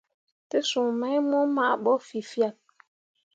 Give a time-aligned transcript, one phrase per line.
[0.53, 2.57] Te suu mai mo maa ɓo fẽefyak.